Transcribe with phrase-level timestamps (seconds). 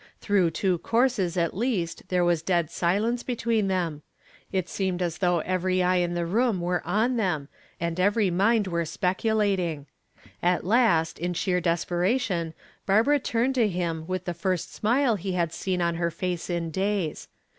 [0.19, 4.01] Through two courses, at least, there was dead silence between them.
[4.51, 8.65] It seemed as though every eye in the room were on them and every mind
[8.65, 9.85] were speculating.
[10.41, 12.55] At last, in sheer desperation,
[12.87, 16.71] Barbara turned to him with the first smile he had seen on her face in
[16.71, 17.27] days.